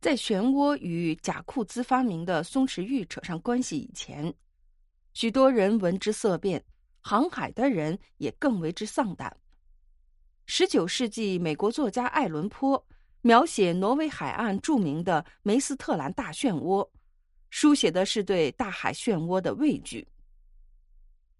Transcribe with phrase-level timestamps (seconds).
[0.00, 4.32] 在漩涡与贾库兹发明的松弛玉扯上关系以前，
[5.12, 6.64] 许多人闻之色变，
[7.02, 9.36] 航海的人也更为之丧胆。
[10.46, 12.82] 十九世纪，美国作家爱伦坡
[13.20, 16.88] 描写挪威海岸著名的梅斯特兰大漩涡，
[17.50, 20.08] 书写的是对大海漩涡的畏惧。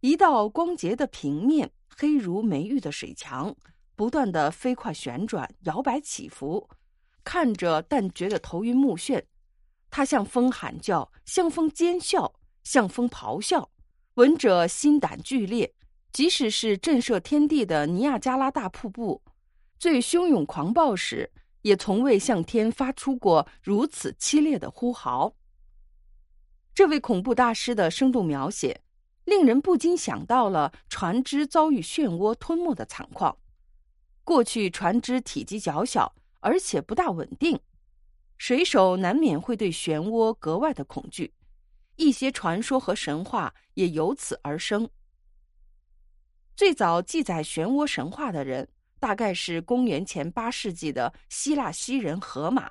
[0.00, 3.56] 一道光洁的平面，黑如梅玉的水墙，
[3.96, 6.68] 不断的飞快旋转，摇摆起伏。
[7.24, 9.24] 看着，但觉得头晕目眩。
[9.90, 12.34] 他向风喊叫，向风尖笑，
[12.64, 13.70] 向风咆哮。
[14.14, 15.74] 闻者心胆俱裂。
[16.12, 19.22] 即使是震慑天地的尼亚加拉大瀑布，
[19.78, 21.30] 最汹涌狂暴时，
[21.62, 25.32] 也从未向天发出过如此凄烈的呼嚎。
[26.74, 28.80] 这位恐怖大师的生动描写，
[29.24, 33.36] 令人不禁想到了船只遭遇漩涡吞没的惨况。
[34.24, 36.12] 过去，船只体积较小。
[36.40, 37.60] 而且不大稳定，
[38.38, 41.34] 水手难免会对漩涡格外的恐惧，
[41.96, 44.88] 一些传说和神话也由此而生。
[46.56, 52.70] 最早记载漩涡神话的人，大概是公元前八世纪的希腊西人荷马，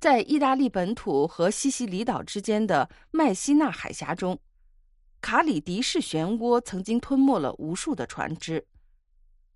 [0.00, 4.40] 在意大利本土和西西里岛之间的麦西纳海峡中，
[5.20, 8.66] 卡里迪式漩涡曾经吞没了无数的船只。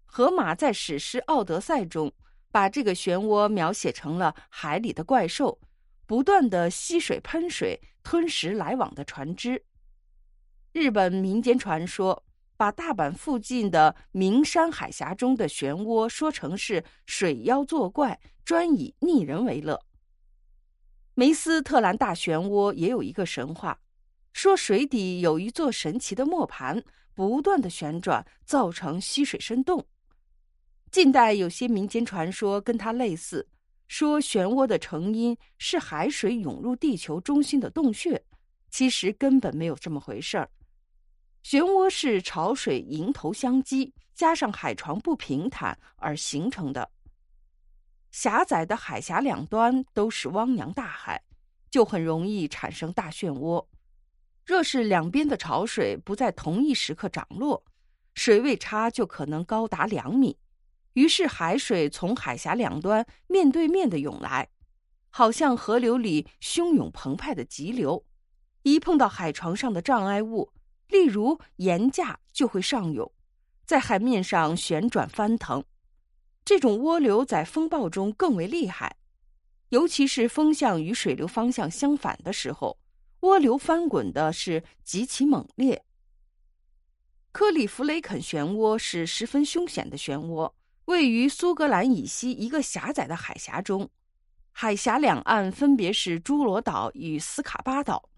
[0.04, 2.12] 荷马在史诗《奥德赛》中。
[2.50, 5.60] 把这个漩涡描写成了海里的怪兽，
[6.06, 9.64] 不断的吸水喷水，吞食来往的船只。
[10.72, 12.24] 日本民间传说
[12.56, 19.80] 把大阪附近的名山海峡中的漩涡说成是水妖作怪，专以逆人为乐。
[21.14, 23.80] 梅斯特兰大漩涡也有一个神话，
[24.32, 26.82] 说水底有一座神奇的磨盘，
[27.14, 29.86] 不断的旋转，造成溪水深洞。
[30.90, 33.48] 近代有些民间传说跟它类似，
[33.86, 38.20] 说漩涡的成因是海水涌入地球中心的洞穴，
[38.70, 40.50] 其实根本没有这么回事儿。
[41.44, 46.90] 漩涡是潮水迎头相击，加上海床不平坦而形成的。
[48.10, 51.22] 狭窄的海峡两端都是汪洋大海，
[51.70, 53.64] 就很容易产生大漩涡。
[54.44, 57.64] 若是两边的潮水不在同一时刻涨落，
[58.14, 60.36] 水位差就可能高达两米。
[60.94, 64.48] 于是，海水从海峡两端面对面的涌来，
[65.08, 68.04] 好像河流里汹涌澎湃的急流。
[68.62, 70.52] 一碰到海床上的障碍物，
[70.88, 73.10] 例如岩架，就会上涌，
[73.64, 75.64] 在海面上旋转翻腾。
[76.44, 78.96] 这种涡流在风暴中更为厉害，
[79.68, 82.78] 尤其是风向与水流方向相反的时候，
[83.20, 85.84] 涡流翻滚的是极其猛烈。
[87.30, 90.52] 克里弗雷肯漩涡是十分凶险的漩涡。
[90.86, 93.88] 位于苏格兰以西一个狭窄的海峡中，
[94.50, 98.08] 海峡两岸分别是侏罗岛与斯卡巴岛。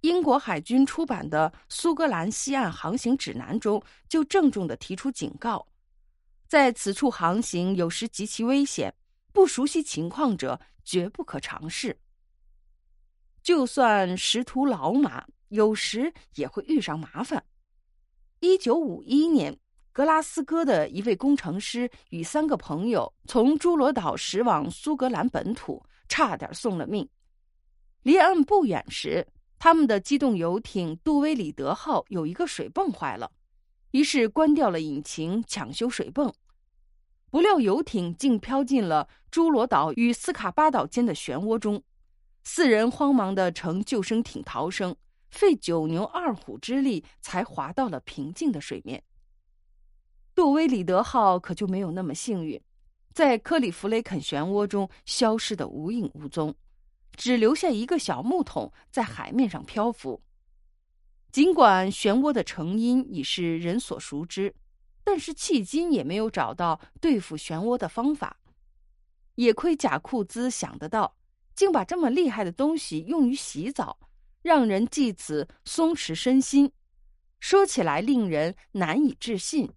[0.00, 5.64] 英国海军出版的《苏格兰西岸航行指南》中就郑重地提出警告：
[6.48, 8.92] 在此处航行有时极其危险，
[9.32, 11.96] 不熟悉情况者绝不可尝试。
[13.44, 17.44] 就算识途老马，有时也会遇上麻烦。
[18.40, 19.56] 一九五一年。
[19.92, 27.06] 格拉斯哥的一位工程师与三个朋友从侏罗岛驶往苏格兰本土，差点送了命。
[28.02, 29.26] 离岸不远时，
[29.58, 33.30] 他们的机动游艇“杜威里德号”有一个水泵坏了，
[33.90, 36.32] 于是关掉了引擎，抢修水泵。
[37.30, 41.82] 不料游艇竟飘进了侏罗岛与斯卡巴岛间的漩涡中，
[42.44, 44.96] 四人慌忙的乘救生艇逃生，
[45.30, 49.02] 费九牛二虎之力才划到了平静的水面。
[50.34, 52.60] 杜威里德号可就没有那么幸运，
[53.12, 56.54] 在克里夫雷肯漩涡中消失的无影无踪，
[57.12, 60.20] 只留下一个小木桶在海面上漂浮。
[61.30, 64.54] 尽管漩涡的成因已是人所熟知，
[65.04, 68.36] 但是迄今也没有找到对付漩涡的方法。
[69.34, 71.16] 也亏贾库兹想得到，
[71.54, 73.98] 竟把这么厉害的东西用于洗澡，
[74.42, 76.70] 让人借此松弛身心。
[77.40, 79.70] 说起来令人难以置信。